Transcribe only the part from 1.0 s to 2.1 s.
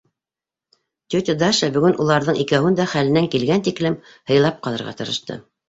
Тетя Даша бөгөн